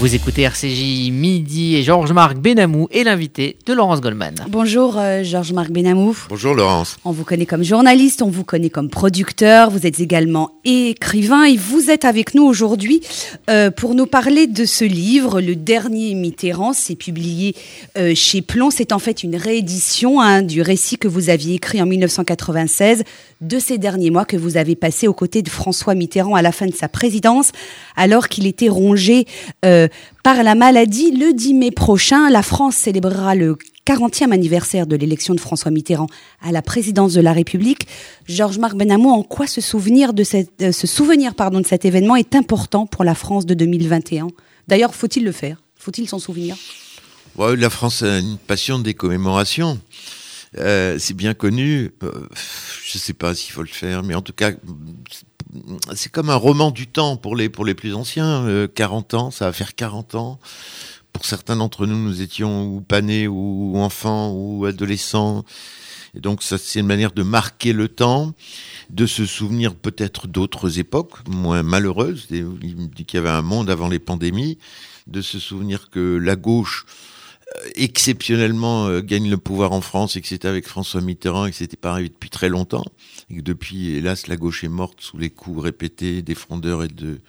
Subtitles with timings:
[0.00, 4.34] Vous écoutez RCJ Midi et Georges-Marc Benamou est l'invité de Laurence Goldman.
[4.48, 6.16] Bonjour euh, Georges-Marc Benamou.
[6.30, 6.96] Bonjour Laurence.
[7.04, 11.58] On vous connaît comme journaliste, on vous connaît comme producteur, vous êtes également écrivain et
[11.58, 13.02] vous êtes avec nous aujourd'hui
[13.50, 16.72] euh, pour nous parler de ce livre, Le dernier Mitterrand.
[16.72, 17.54] C'est publié
[17.98, 18.70] euh, chez Plon.
[18.70, 23.04] C'est en fait une réédition hein, du récit que vous aviez écrit en 1996
[23.40, 26.52] de ces derniers mois que vous avez passé aux côtés de François Mitterrand à la
[26.52, 27.52] fin de sa présidence,
[27.96, 29.26] alors qu'il était rongé
[29.64, 29.88] euh,
[30.22, 31.10] par la maladie.
[31.12, 33.56] Le 10 mai prochain, la France célébrera le
[33.86, 36.06] 40e anniversaire de l'élection de François Mitterrand
[36.42, 37.86] à la présidence de la République.
[38.26, 43.46] Georges-Marc Benamou, en quoi ce souvenir euh, de cet événement est important pour la France
[43.46, 44.28] de 2021
[44.68, 45.60] D'ailleurs, faut-il le faire?
[45.76, 46.56] Faut-il s'en souvenir?
[47.36, 49.78] Ouais, La France a une passion des commémorations.
[50.58, 51.92] Euh, c'est bien connu.
[52.02, 52.10] Euh,
[52.84, 54.52] je ne sais pas s'il faut le faire, mais en tout cas,
[55.94, 58.44] c'est comme un roman du temps pour les, pour les plus anciens.
[58.46, 60.40] Euh, 40 ans, ça va faire 40 ans.
[61.12, 65.44] Pour certains d'entre nous, nous étions ou pas ou enfants, ou adolescents.
[66.14, 68.34] Et donc, c'est une manière de marquer le temps,
[68.90, 72.26] de se souvenir peut-être d'autres époques moins malheureuses.
[72.30, 74.58] Il dit qu'il y avait un monde avant les pandémies,
[75.06, 76.84] de se souvenir que la gauche
[77.74, 81.56] exceptionnellement euh, gagne le pouvoir en France et que c'était avec François Mitterrand et que
[81.56, 82.84] c'était pas arrivé depuis très longtemps
[83.30, 86.88] et que depuis hélas la gauche est morte sous les coups répétés des frondeurs et
[86.88, 87.20] de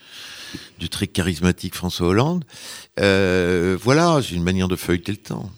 [0.80, 2.44] du très charismatique François Hollande.
[3.00, 5.50] Euh, voilà, c'est une manière de feuilleter le temps.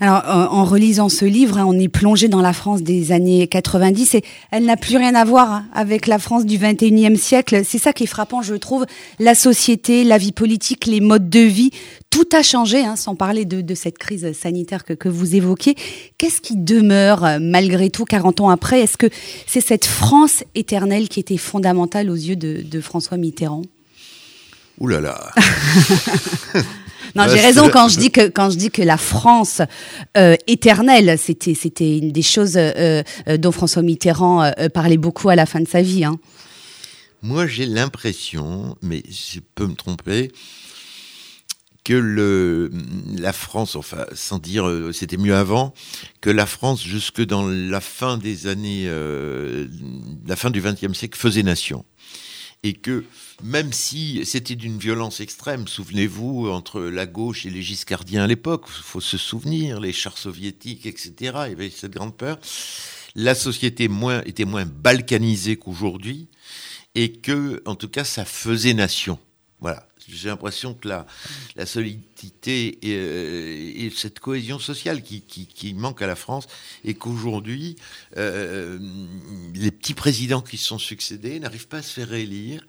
[0.00, 4.14] Alors, en relisant ce livre, hein, on est plongé dans la France des années 90
[4.14, 7.62] et elle n'a plus rien à voir hein, avec la France du 21e siècle.
[7.64, 8.86] C'est ça qui est frappant, je trouve.
[9.18, 11.70] La société, la vie politique, les modes de vie,
[12.10, 15.74] tout a changé, hein, sans parler de, cette crise sanitaire que, vous évoquiez.
[16.16, 18.80] Qu'est-ce qui demeure euh, malgré tout 40 ans après?
[18.80, 19.08] Est-ce que
[19.46, 23.62] c'est cette France éternelle qui était fondamentale aux yeux de, François Mitterrand?
[24.78, 25.30] Ouh là là
[27.14, 29.62] Non, j'ai raison quand je dis que quand je dis que la France
[30.16, 35.36] euh, éternelle, c'était c'était une des choses euh, euh, dont François Mitterrand parlait beaucoup à
[35.36, 36.04] la fin de sa vie.
[36.04, 36.18] Hein.
[37.22, 40.30] Moi, j'ai l'impression, mais je peux me tromper,
[41.84, 42.70] que le,
[43.16, 45.72] la France, enfin, sans dire c'était mieux avant,
[46.20, 48.90] que la France, jusque dans la fin des années,
[50.26, 51.84] la fin du XXe siècle, faisait nation.
[52.64, 53.04] Et que
[53.42, 58.64] même si c'était d'une violence extrême, souvenez-vous, entre la gauche et les giscardiens à l'époque,
[58.68, 62.38] il faut se souvenir, les chars soviétiques, etc., il y avait cette grande peur,
[63.14, 63.88] la société
[64.24, 66.28] était moins balkanisée qu'aujourd'hui,
[66.94, 69.18] et que, en tout cas, ça faisait nation.
[69.60, 69.86] Voilà.
[70.08, 71.06] J'ai l'impression que la,
[71.66, 76.46] solidité et, euh, cette cohésion sociale qui, manque à la France
[76.84, 77.76] et qu'aujourd'hui,
[78.16, 78.78] euh,
[79.54, 82.66] les petits présidents qui se sont succédés n'arrivent pas à se faire réélire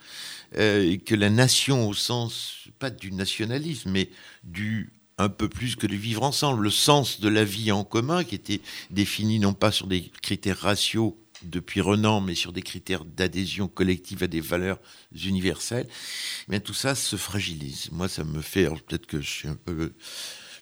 [0.57, 4.09] euh, que la nation, au sens, pas du nationalisme, mais
[4.43, 8.25] du un peu plus que de vivre ensemble, le sens de la vie en commun,
[8.25, 8.59] qui était
[8.91, 14.23] défini non pas sur des critères raciaux depuis Renan, mais sur des critères d'adhésion collective
[14.23, 14.79] à des valeurs
[15.13, 15.87] universelles,
[16.47, 17.89] mais tout ça se fragilise.
[17.91, 19.93] Moi, ça me fait, peut-être que je suis un peu,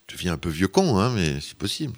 [0.08, 1.94] je deviens un peu vieux con, hein, mais c'est possible.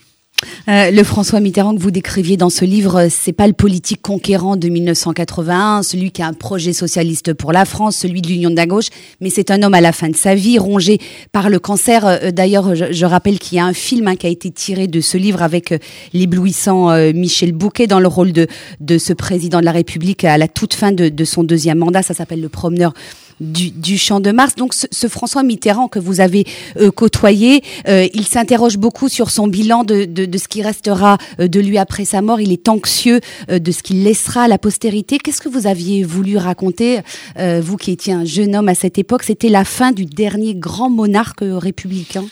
[0.68, 4.56] Euh, le François Mitterrand que vous décriviez dans ce livre, c'est pas le politique conquérant
[4.56, 8.56] de 1981, celui qui a un projet socialiste pour la France, celui de l'Union de
[8.56, 8.88] la gauche,
[9.20, 10.98] mais c'est un homme à la fin de sa vie, rongé
[11.32, 12.04] par le cancer.
[12.04, 15.00] Euh, d'ailleurs, je, rappelle qu'il y a un film hein, qui a été tiré de
[15.00, 15.78] ce livre avec euh,
[16.12, 16.66] l'éblouissant
[17.14, 18.46] Michel Bouquet dans le rôle de,
[18.80, 22.02] de ce président de la République à la toute fin de son deuxième mandat.
[22.02, 22.92] Ça s'appelle Le Promeneur
[23.40, 24.54] du, Champ de Mars.
[24.56, 26.44] Donc ce, François Mitterrand que vous avez
[26.78, 31.48] euh, côtoyé, euh, il s'interroge beaucoup sur son bilan de, de, ce qui restera euh,
[31.48, 32.40] de lui après sa mort.
[32.40, 35.18] Il est anxieux de ce qu'il laissera à la postérité.
[35.18, 37.00] Qu'est-ce que vous aviez voulu raconter,
[37.36, 39.22] vous qui étiez un jeune homme à cette époque?
[39.22, 42.24] C'était la fin du dernier grand monarque républicain.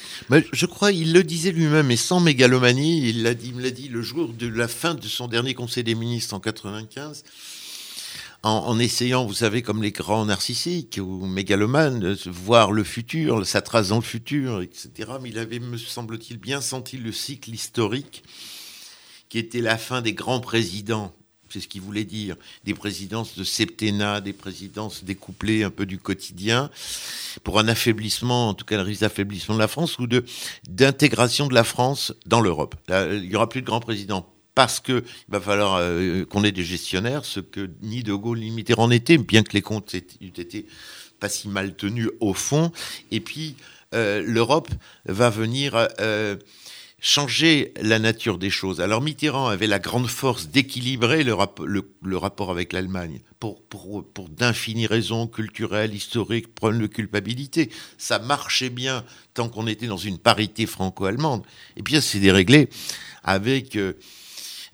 [0.53, 3.71] je crois, il le disait lui-même, et sans mégalomanie, il l'a dit, il me l'a
[3.71, 7.25] dit le jour de la fin de son dernier Conseil des ministres en 95
[8.45, 13.63] en, essayant, vous savez, comme les grands narcissiques ou mégalomanes, de voir le futur, sa
[13.63, 14.91] trace dans le futur, etc.
[15.23, 18.23] Mais il avait, me semble-t-il, bien senti le cycle historique
[19.31, 21.15] qui était la fin des grands présidents.
[21.49, 22.37] C'est ce qu'il voulait dire.
[22.65, 26.71] Des présidences de septennat, des présidences découplées un peu du quotidien,
[27.45, 30.07] pour un affaiblissement, en tout cas le risque d'affaiblissement de la France, ou
[30.69, 32.75] d'intégration de la France dans l'Europe.
[32.89, 36.65] Il n'y aura plus de grands présidents parce qu'il va falloir euh, qu'on ait des
[36.65, 40.67] gestionnaires, ce que ni De Gaulle ni Mitterrand n'étaient, bien que les comptes aient été
[41.21, 42.71] pas si mal tenus au fond.
[43.11, 43.57] Et puis,
[43.95, 44.69] euh, l'Europe
[45.07, 46.37] va venir euh,
[47.01, 48.81] changer la nature des choses.
[48.81, 51.35] Alors Mitterrand avait la grande force d'équilibrer le,
[52.03, 57.71] le, rapport avec l'Allemagne pour, pour, pour d'infinies raisons culturelles, historiques, problèmes de culpabilité.
[57.99, 59.05] Ça marchait bien
[59.35, 61.45] tant qu'on était dans une parité franco-allemande.
[61.77, 62.69] Et puis ça s'est déréglé
[63.23, 63.79] avec...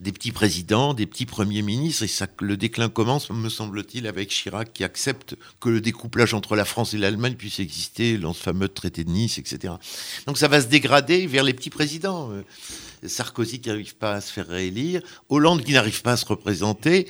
[0.00, 4.72] Des petits présidents, des petits premiers ministres, et le déclin commence, me semble-t-il, avec Chirac
[4.72, 8.68] qui accepte que le découplage entre la France et l'Allemagne puisse exister dans ce fameux
[8.68, 9.74] traité de Nice, etc.
[10.26, 12.30] Donc ça va se dégrader vers les petits présidents.
[12.30, 12.42] Euh,
[13.06, 17.06] Sarkozy qui n'arrive pas à se faire réélire, Hollande qui n'arrive pas à se représenter,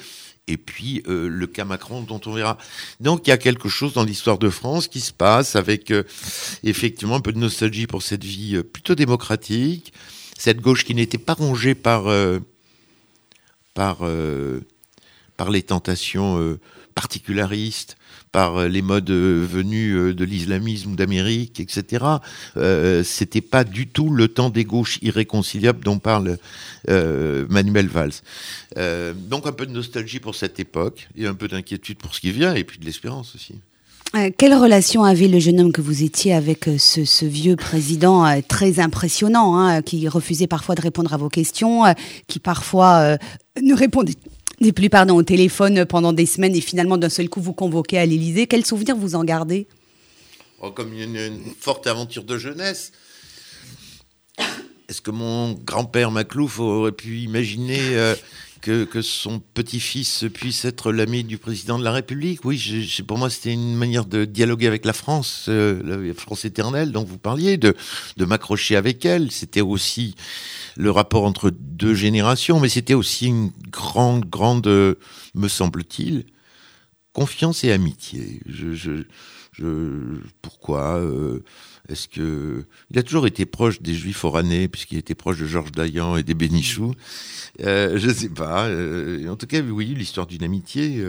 [0.49, 2.59] et puis euh, le cas Macron dont on verra.
[2.99, 6.03] Donc il y a quelque chose dans l'histoire de France qui se passe avec euh,
[6.65, 9.93] effectivement un peu de nostalgie pour cette vie plutôt démocratique,
[10.37, 12.09] cette gauche qui n'était pas rongée par
[13.75, 14.61] par, euh,
[15.37, 16.59] par les tentations euh,
[16.95, 17.97] particularistes,
[18.33, 22.05] par euh, les modes venus de l'islamisme d'Amérique, etc.
[23.05, 26.39] C'était pas du tout le temps des gauches irréconciliables dont parle
[26.89, 28.13] Manuel Valls.
[29.29, 32.33] donc un peu de nostalgie pour cette époque et un peu d'inquiétude pour ce qui
[32.33, 33.55] vient et puis de l'espérance aussi.
[34.37, 39.57] Quelle relation avait le jeune homme que vous étiez avec ce, vieux président très impressionnant,
[39.57, 41.83] hein, qui refusait parfois de répondre à vos questions,
[42.27, 43.19] qui parfois
[43.63, 44.15] ne répondez
[44.75, 48.07] plus pardon, au téléphone pendant des semaines et finalement d'un seul coup vous convoquez à
[48.07, 48.47] l'Élysée?
[48.47, 49.67] Quel souvenir vous en gardez?
[50.61, 52.93] Oh, Comme une, forte aventure de jeunesse.
[54.89, 57.79] Est-ce que mon grand-père Maclouf aurait pu imaginer
[58.69, 62.61] euh, que, son petit-fils puisse être l'ami du président de la République Oui,
[63.07, 67.05] pour moi, c'était une manière de dialoguer avec la France, euh, la France éternelle dont
[67.05, 67.75] vous parliez, de,
[68.17, 69.31] de m'accrocher avec elle.
[69.31, 70.15] C'était aussi
[70.77, 76.25] le rapport entre deux générations, mais c'était aussi une grande, grande, me semble-t-il,
[77.13, 78.41] confiance et amitié.
[80.43, 81.43] Pourquoi euh,
[81.89, 85.73] Est-ce que il a toujours été proche des Juifs oranais puisqu'il était proche de Georges
[85.73, 86.95] Dayan et des Bénichoux
[87.61, 88.67] euh, Je ne sais pas.
[88.69, 91.05] Euh, en tout cas, oui, l'histoire d'une amitié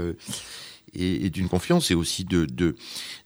[0.93, 2.75] et, d'une confiance et aussi de, de,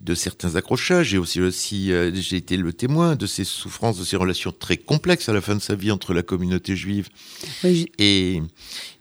[0.02, 1.10] de certains accrochages.
[1.10, 4.78] J'ai aussi, aussi euh, j'ai été le témoin de ces souffrances, de ces relations très
[4.78, 7.10] complexes à la fin de sa vie entre la communauté juive
[7.64, 8.42] et,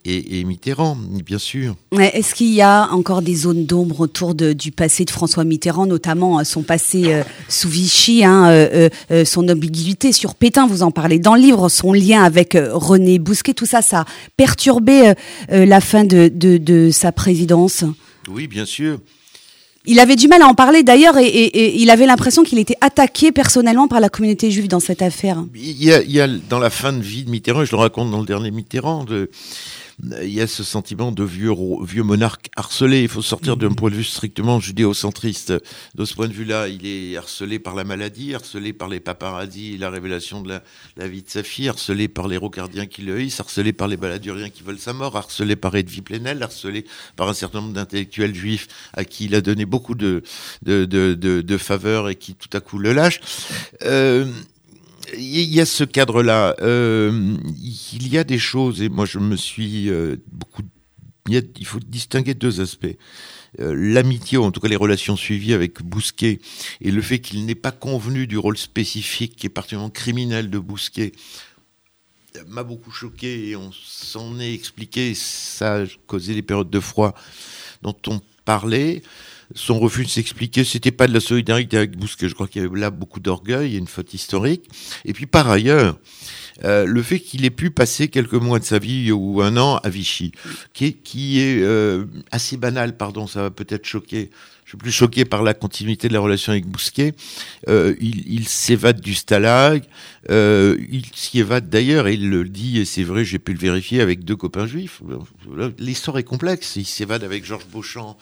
[0.04, 1.76] et, Mitterrand, bien sûr.
[1.98, 5.86] Est-ce qu'il y a encore des zones d'ombre autour de, du passé de François Mitterrand,
[5.86, 8.50] notamment euh, son passé euh, sous Vichy, hein,
[9.24, 13.54] son ambiguïté sur Pétain, vous en parlez dans le livre, son lien avec René Bousquet,
[13.54, 14.04] tout ça, ça a
[14.36, 15.12] perturbé
[15.48, 17.84] la fin de, de, de sa présidence?
[18.28, 18.98] Oui, bien sûr.
[19.86, 23.32] Il avait du mal à en parler d'ailleurs et, il avait l'impression qu'il était attaqué
[23.32, 25.44] personnellement par la communauté juive dans cette affaire.
[25.54, 27.76] Il y, a, il y a, dans la fin de vie de Mitterrand, je le
[27.76, 29.30] raconte dans le dernier Mitterrand, de,
[30.02, 31.52] il y a ce sentiment de vieux,
[31.82, 33.02] vieux monarque harcelé.
[33.02, 35.52] Il faut sortir d'un point de vue strictement judéocentriste.
[35.94, 39.78] De ce point de vue-là, il est harcelé par la maladie, harcelé par les paparazzis,
[39.78, 40.60] la révélation de
[40.96, 43.96] la, vie de sa fille, harcelé par les rocardiens qui le haïssent, harcelé par les
[43.96, 46.84] baladuriens qui veulent sa mort, harcelé par Edwy Plenel, harcelé
[47.16, 50.22] par un certain nombre d'intellectuels juifs à qui il a donné beaucoup de,
[50.62, 53.20] de, de, de faveurs et qui tout à coup le lâchent.
[53.82, 54.26] Euh,
[55.12, 56.56] il y a ce cadre-là.
[56.60, 60.62] Euh, il y a des choses, et moi je me suis euh, beaucoup.
[61.28, 62.98] Il, faut distinguer deux aspects.
[63.60, 66.40] Euh, l'amitié, ou en tout cas les relations suivies avec Bousquet,
[66.82, 71.12] et le fait qu'il n'ait pas convenu du rôle spécifique est particulièrement criminel de Bousquet,
[72.48, 75.14] m'a beaucoup choqué et on s'en est expliqué.
[75.14, 77.14] Ça a causé les périodes de froid
[77.82, 79.02] dont on parlait
[79.54, 82.28] son refus de s'expliquer, c'était pas de la solidarité avec Bousquet.
[82.28, 84.68] Je crois qu'il y avait là beaucoup d'orgueil et une faute historique.
[85.04, 85.98] Et puis par ailleurs,
[86.64, 89.76] euh, le fait qu'il ait pu passer quelques mois de sa vie ou un an
[89.76, 90.32] à Vichy,
[90.72, 94.30] qui est, qui est euh, assez banal, pardon, ça va peut-être choquer.
[94.64, 97.14] Je suis plus choqué par la continuité de la relation avec Bousquet.
[97.68, 99.84] Euh, il, il s'évade du stalag,
[100.30, 103.58] euh, il s'y évade d'ailleurs, et il le dit, et c'est vrai, j'ai pu le
[103.58, 105.02] vérifier avec deux copains juifs.
[105.78, 106.76] L'histoire est complexe.
[106.76, 108.16] Il s'évade avec Georges Beauchamp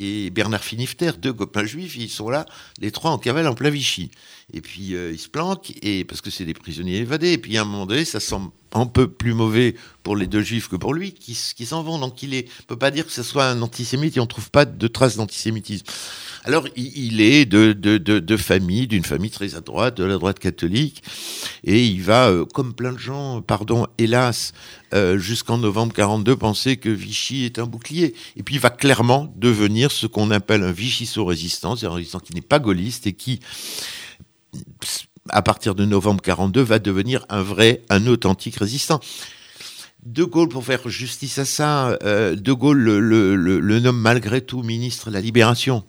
[0.00, 2.46] et Bernard Finifter, deux copains juifs, ils sont là,
[2.80, 4.10] les trois en cavale en plein Vichy.
[4.52, 7.32] Et puis euh, ils se planquent, et, parce que c'est des prisonniers évadés.
[7.32, 10.42] Et puis à un moment donné, ça semble un peu plus mauvais pour les deux
[10.42, 11.98] juifs que pour lui, qui, s'en vont.
[11.98, 14.50] Donc il ne peut pas dire que ce soit un antisémite, et on ne trouve
[14.50, 15.86] pas de traces d'antisémitisme.
[16.46, 21.02] Alors, il est de, famille, d'une famille très à droite, de la droite catholique,
[21.64, 24.52] et il va, euh, comme plein de gens, pardon, hélas,
[24.92, 28.14] euh, jusqu'en novembre 42, penser que Vichy est un bouclier.
[28.36, 32.34] Et puis, il va clairement devenir ce qu'on appelle un Vichy-résistant, c'est un résistant qui
[32.34, 33.40] n'est pas gaulliste et qui
[35.34, 39.00] à partir de novembre 42, va devenir un vrai, un authentique résistant.
[40.06, 45.08] De Gaulle, pour faire justice à ça, euh, De Gaulle le, nomme malgré tout ministre
[45.08, 45.82] de la Libération.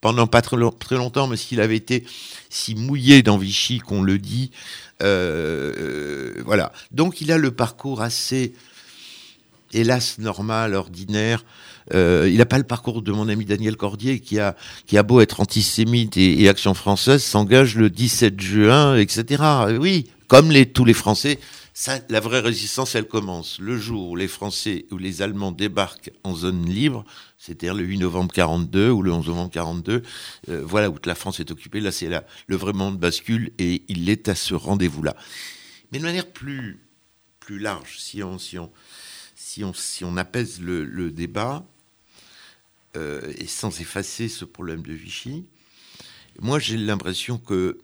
[0.00, 2.04] pendant pas très, longtemps, mais s'il avait été
[2.48, 4.52] si mouillé dans Vichy qu'on le dit,
[5.02, 6.72] euh, voilà.
[6.90, 8.54] Donc il a le parcours assez,
[9.74, 11.44] hélas, normal, ordinaire.
[11.94, 14.54] Euh, il n'a pas le parcours de mon ami Daniel Cordier qui a,
[15.02, 19.42] beau être antisémite et, Action française s'engage le 17 juin, etc.
[19.78, 21.38] Oui, comme tous les Français,
[21.74, 26.10] ça, la vraie résistance, elle commence le jour où les Français ou les Allemands débarquent
[26.24, 27.04] en zone libre,
[27.36, 30.02] c'est-à-dire le 8 novembre 42 ou le 11 novembre 42.
[30.48, 31.80] Euh, voilà où la France est occupée.
[31.80, 35.14] Là, c'est le vrai monde bascule et il est à ce rendez-vous-là.
[35.92, 36.80] Mais de manière plus
[37.48, 38.22] large, si
[40.04, 41.64] on apaise le, débat
[42.96, 45.44] euh, et sans effacer ce problème de Vichy,
[46.40, 47.78] moi j'ai l'impression que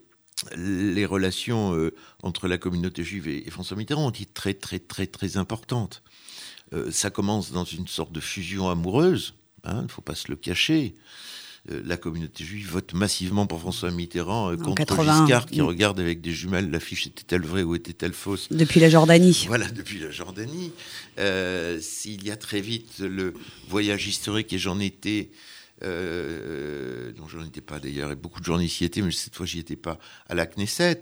[0.56, 5.06] les relations euh, entre la communauté juive et, François Mitterrand ont été très, très, très,
[5.06, 6.02] très importantes.
[6.72, 9.34] Euh, ça commence dans une sorte de fusion amoureuse,
[9.64, 10.96] hein, il ne faut pas se le cacher.
[11.70, 16.32] Euh, la communauté juive vote massivement pour François Mitterrand contre Giscard, qui regarde avec des
[16.32, 18.48] jumelles l'affiche était-elle vraie ou était-elle fausse?
[18.50, 19.44] Depuis la Jordanie.
[19.48, 20.72] Voilà, depuis la Jordanie.
[21.80, 23.34] S'il y a très vite le
[23.68, 25.30] voyage historique, et j'en étais
[25.82, 29.44] euh, dont je étais pas d'ailleurs, et beaucoup de journalistes y étaient, mais cette fois
[29.44, 31.00] j'y étais pas, à la Knesset.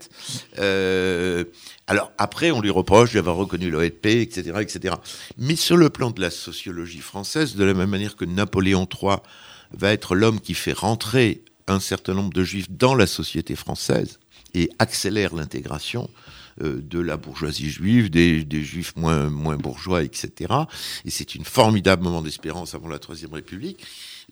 [0.57, 1.45] Euh,
[1.87, 4.95] alors après, on lui reproche d'avoir reconnu l'OEP, etc., etc.
[5.37, 9.17] Mais sur le plan de la sociologie française, de la même manière que Napoléon III
[9.73, 14.19] va être l'homme qui fait rentrer un certain nombre de juifs dans la société française
[14.53, 16.09] et accélère l'intégration,
[16.61, 20.53] euh, de la bourgeoisie juive, des, juifs moins, bourgeois, etc.
[21.05, 23.83] Et c'est une formidable moment d'espérance avant la Troisième République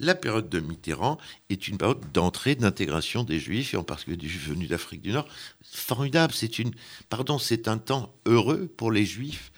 [0.01, 1.17] la période de Mitterrand
[1.50, 5.12] est une période d'entrée, d'intégration des Juifs, et en particulier des Juifs venus d'Afrique du
[5.12, 5.27] Nord.
[5.63, 6.71] Formidable, c'est une,
[7.10, 9.50] pardon, c'est un temps heureux pour les Juifs.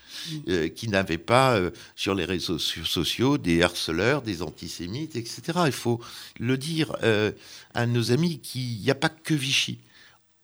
[0.47, 5.41] Euh, qui n'avaient pas euh, sur les réseaux sociaux des harceleurs, des antisémites, etc.
[5.65, 5.99] Il faut
[6.39, 7.31] le dire euh,
[7.73, 9.79] à nos amis qu'il n'y a pas que Vichy.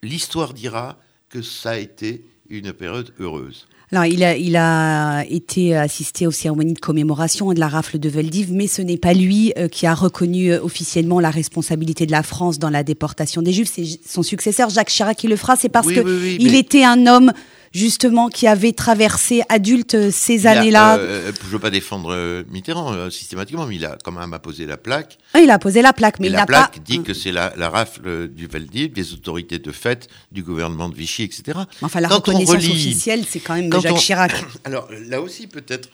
[0.01, 0.97] L'histoire dira
[1.29, 3.67] que ça a été une période heureuse.
[3.91, 8.07] Alors, il a, il a été assisté aux cérémonies de commémoration de la rafle de
[8.07, 12.59] Veldiv, mais ce n'est pas lui qui a reconnu officiellement la responsabilité de la France
[12.59, 13.71] dans la déportation des Juifs.
[13.73, 15.55] C'est son successeur, Jacques Chirac, qui le fera.
[15.55, 17.33] C'est parce qu'il que il était un homme
[17.73, 20.97] justement qui avait traversé adulte euh, ces années-là.
[20.97, 24.65] Euh, je ne veux pas défendre euh, Mitterrand systématiquement, mais il a quand même posé
[24.65, 25.17] la plaque.
[25.33, 28.27] Ah, il a posé la plaque, mais il la plaque dit que c'est la, rafle
[28.29, 31.59] du Veldiv, des autorités de fait, du gouvernement de Vichy, etc.
[31.81, 34.33] Enfin, la reconnaissance officielle, c'est quand même Jacques Chirac.
[34.63, 35.89] Alors là aussi, peut-être,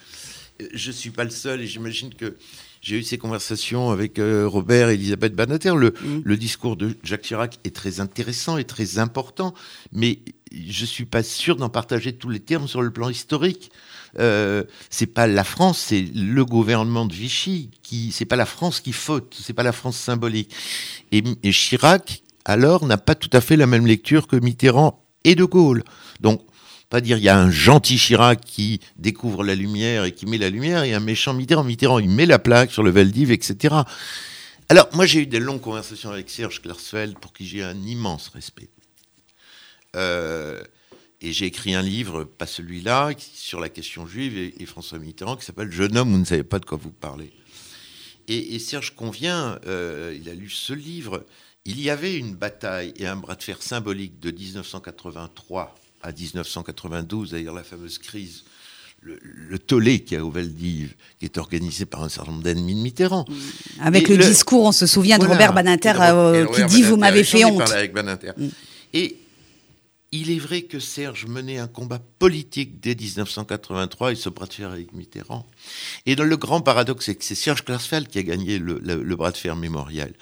[0.74, 2.36] je suis pas le seul, et j'imagine que
[2.82, 5.76] j'ai eu ces conversations avec Robert et Elisabeth Banater.
[5.76, 6.22] Le, mm.
[6.24, 9.54] le, discours de Jacques Chirac est très intéressant et très important,
[9.92, 10.20] mais
[10.52, 13.72] je suis pas sûr d'en partager tous les termes sur le plan historique.
[14.20, 18.80] Euh, c'est pas la France, c'est le gouvernement de Vichy qui, c'est pas la France
[18.80, 20.54] qui faute, c'est pas la France symbolique.
[21.12, 25.44] Et, Chirac, alors, n'a pas tout à fait la même lecture que Mitterrand et De
[25.44, 25.84] Gaulle.
[26.22, 26.42] Donc,
[26.96, 30.38] pas dire il y a un gentil Chirac qui découvre la lumière et qui met
[30.38, 31.66] la lumière, et un méchant Mitterrand.
[31.66, 33.76] Mitterrand, il met la plaque sur le Veldiv, etc.
[34.70, 38.30] Alors, moi, j'ai eu des longues conversations avec Serge Klarsfeld, pour qui j'ai un immense
[38.30, 38.70] respect.
[39.98, 40.64] Euh,
[41.20, 45.44] et j'ai écrit un livre, pas celui-là, sur la question juive, et, François Mitterrand, qui
[45.44, 47.34] s'appelle Jeune homme, vous ne savez pas de quoi vous parlez.
[48.30, 51.26] Et, Serge convient, euh, il a lu ce livre,
[51.66, 55.76] il y avait une bataille et un bras de fer symbolique de 1983
[56.06, 58.44] à 1992, d'ailleurs la fameuse crise,
[59.02, 62.80] le, tollé qui a au Veldiv, qui est organisé par un certain nombre d'ennemis de
[62.80, 63.26] Mitterrand.
[63.80, 67.46] Avec le, discours, on se souvient de Robert Banater euh, qui dit Vous m'avez fait
[67.46, 67.70] honte.
[67.72, 68.32] Avec Banater.
[68.38, 68.48] Mm.
[68.94, 69.18] Et
[70.12, 74.54] il est vrai que Serge menait un combat politique dès 1983, il se bras de
[74.54, 75.46] fer avec Mitterrand.
[76.06, 79.38] Et le grand paradoxe, c'est que c'est Serge Klarsfeld qui a gagné le, bras de
[79.38, 80.14] fer mémorial.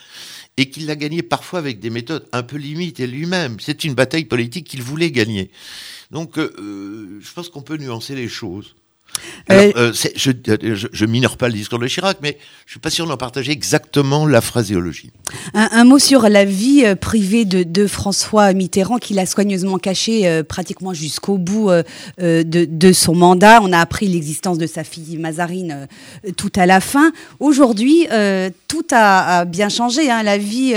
[0.58, 3.60] Et qu'il l'a gagné parfois avec des méthodes un peu limitées lui-même.
[3.60, 5.52] C'est une bataille politique qu'il voulait gagner.
[6.12, 8.76] Donc, euh, euh, je pense qu'on peut nuancer les choses.
[9.52, 10.32] Euh, euh, je,
[10.92, 14.26] je, minore pas le discours de Chirac, mais je suis pas sûr d'en partager exactement
[14.26, 15.12] la phraséologie.
[15.54, 20.94] Un, mot sur la vie euh, privée de, François Mitterrand, qu'il a soigneusement caché pratiquement
[20.94, 21.70] jusqu'au bout
[22.20, 23.60] de, son mandat.
[23.62, 25.88] On a appris l'existence de sa fille Mazarine
[26.38, 27.12] tout à la fin.
[27.40, 28.08] Aujourd'hui,
[28.68, 30.10] tout a, bien changé.
[30.10, 30.24] Hein.
[30.24, 30.74] La vie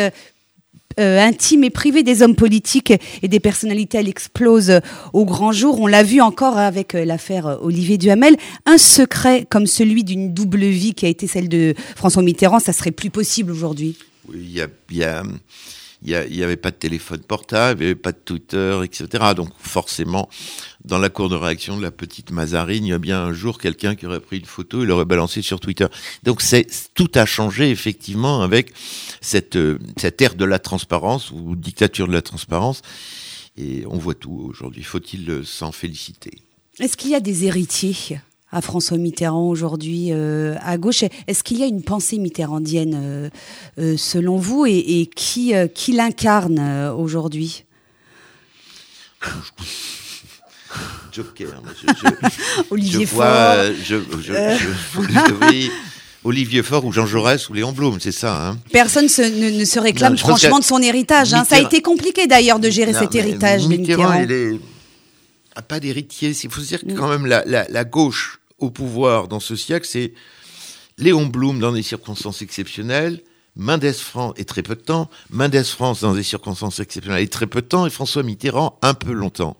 [0.99, 4.81] euh, intime et privée des hommes politiques et des personnalités, elle explose
[5.13, 5.81] au grand jour.
[5.81, 8.37] On l'a vu encore avec euh, l'affaire euh, Olivier Duhamel.
[8.65, 12.73] Un secret comme celui d'une double vie qui a été celle de François Mitterrand, ça
[12.73, 13.97] serait plus possible aujourd'hui?
[14.29, 14.39] Oui,
[14.91, 15.23] il y a,
[16.03, 19.33] il n'y avait pas de téléphone portable, il n'y avait pas de Twitter, etc.
[19.35, 20.29] Donc forcément,
[20.85, 23.59] dans la cour de réaction de la petite Mazarine, il y a bien un jour
[23.59, 25.87] quelqu'un qui aurait pris une photo et l'aurait balancé sur Twitter.
[26.23, 26.43] Donc
[26.95, 28.73] tout a changé effectivement avec
[29.21, 32.83] cette, euh, cette ère de la transparence ou dictature de la transparence.
[33.57, 34.83] Et on voit tout aujourd'hui.
[34.83, 36.43] Faut-il s'en féliciter?
[36.79, 38.21] Est-ce qu'il y a des héritiers?
[38.53, 41.05] À François Mitterrand aujourd'hui euh, à gauche.
[41.27, 43.31] Est-ce qu'il y a une pensée mitterrandienne euh,
[43.79, 47.65] euh, selon vous et, qui, qui l'incarne aujourd'hui?
[51.13, 51.63] Joker.
[52.71, 53.25] Olivier Faure.
[56.25, 58.49] Olivier Faure ou Jean Jaurès ou Léon Blum, c'est ça.
[58.49, 58.59] Hein?
[58.73, 61.33] Personne ne, se réclame franchement de son héritage.
[61.35, 61.45] Hein.
[61.49, 63.67] Ça a été compliqué d'ailleurs de gérer cet héritage.
[63.67, 64.61] Mitterrand, il est
[65.63, 66.33] pas d'héritier.
[66.43, 69.87] Il faut se dire que quand même la, la, gauche au pouvoir dans ce siècle,
[69.89, 70.13] c'est
[70.99, 73.23] Léon Blum dans des circonstances exceptionnelles,
[73.57, 77.47] Mendes France et très peu de temps, Mendes France dans des circonstances exceptionnelles et très
[77.47, 79.57] peu de temps, et François Mitterrand un peu longtemps.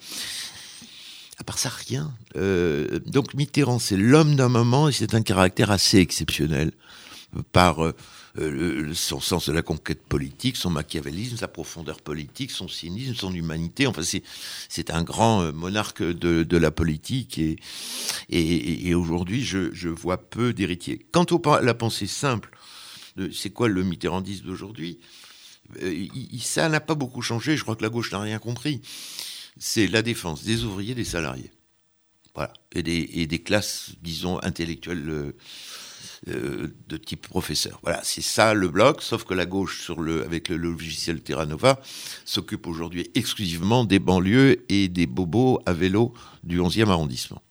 [1.39, 2.15] À part ça, rien.
[2.37, 6.73] Euh, donc Mitterrand, c'est l'homme d'un moment et c'est un caractère assez exceptionnel
[7.53, 7.93] par
[8.39, 13.33] euh, son sens de la conquête politique, son machiavélisme, sa profondeur politique, son cynisme, son
[13.33, 13.87] humanité.
[13.87, 14.03] Enfin,
[14.69, 17.41] c'est un grand euh, monarque de, la politique
[18.29, 21.07] et, aujourd'hui, je, vois peu d'héritiers.
[21.13, 22.51] Quant à la pensée simple,
[23.33, 24.99] c'est quoi le mitterrandisme d'aujourd'hui?
[25.83, 26.07] Euh,
[26.41, 27.57] Ça n'a pas beaucoup changé.
[27.57, 28.83] Je crois que la gauche n'a rien compris.
[29.59, 31.51] C'est la défense des ouvriers, des salariés.
[32.35, 32.53] Voilà.
[32.73, 35.33] Et des, classes, disons, intellectuelles
[36.27, 37.79] de type professeur.
[37.83, 41.47] Voilà, c'est ça le bloc, sauf que la gauche, sur le, avec le logiciel Terra
[41.47, 41.81] Nova,
[42.25, 47.43] s'occupe aujourd'hui exclusivement des banlieues et des bobos à vélo du 11e arrondissement.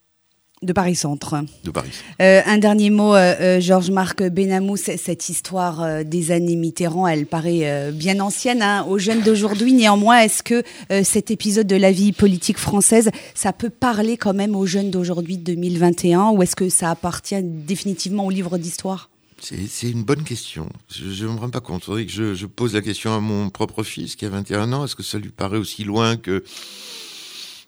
[0.65, 1.35] De Paris Centre.
[1.63, 1.91] De Paris.
[2.21, 7.91] Euh, un dernier mot, euh, euh, Georges-Marc Benamou, cette histoire des années Mitterrand, elle paraît
[7.93, 9.73] bien ancienne hein, aux jeunes d'aujourd'hui.
[9.73, 10.63] Néanmoins, est-ce que
[11.03, 15.37] cet épisode de la vie politique française, ça peut parler quand même aux jeunes d'aujourd'hui,
[15.37, 19.09] 2021, ou est-ce que ça appartient définitivement au livre d'histoire?
[19.39, 20.69] C'est une bonne question.
[20.89, 21.83] Je ne me rends pas compte.
[21.85, 24.85] je, pose la question à mon propre fils qui a 21 ans.
[24.85, 26.43] Est-ce que ça lui paraît aussi loin que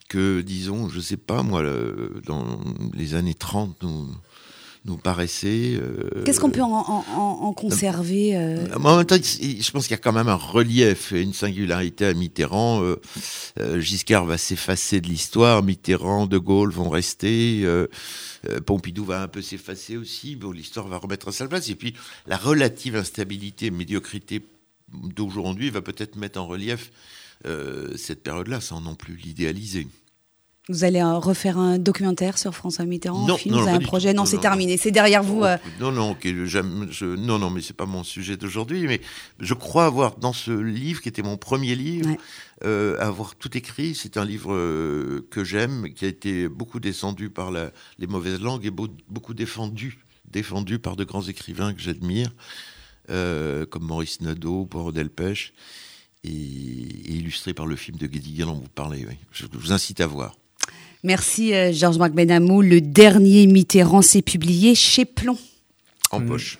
[0.07, 1.63] que, disons, je sais pas, moi,
[2.25, 2.59] dans
[2.93, 4.07] les années 30, nous,
[4.87, 5.77] nous paraissait.
[5.79, 8.67] Euh, Qu'est-ce qu'on peut en, conserver euh?
[8.75, 12.05] En même temps, je pense qu'il y a quand même un relief et une singularité
[12.05, 12.81] à Mitterrand.
[12.81, 17.65] Euh, Giscard va s'effacer de l'histoire, Mitterrand, De Gaulle vont rester,
[18.65, 20.35] Pompidou va un peu s'effacer aussi.
[20.35, 21.69] Bon, l'histoire va remettre à sa place.
[21.69, 21.93] Et puis,
[22.25, 24.41] la relative instabilité, médiocrité
[24.93, 27.26] d'aujourd'hui va peut-être mettre en relief euh,
[27.95, 29.87] cette période-là, sans non plus l'idéaliser.
[30.69, 34.25] Vous allez euh, refaire un documentaire sur François Mitterrand Non, film, non, un projet Non,
[34.25, 34.75] c'est terminé.
[34.75, 35.43] C'est derrière vous.
[35.43, 35.57] Euh.
[35.79, 38.85] Non, non, je, non, non, mais c'est pas mon sujet d'aujourd'hui.
[38.85, 38.99] Mais
[39.39, 42.09] je crois avoir dans ce livre, qui était mon premier livre,
[42.99, 43.95] avoir tout écrit.
[43.95, 44.51] C'est un livre
[45.29, 50.79] que j'aime, qui a été beaucoup descendu par les mauvaises langues et beaucoup défendu, défendu
[50.79, 52.31] par de grands écrivains que j'admire,
[53.07, 55.53] comme Maurice Nadeau, Poirot Delpech
[56.27, 59.05] et, illustré par le film de Guédiguian dont vous parlez.
[59.31, 60.35] Je vous incite à voir.
[61.03, 62.61] Merci euh, Georges Marc Benamou.
[62.61, 65.37] Le dernier Mitterrand s'est publié chez Plomb.
[66.11, 66.57] En poche.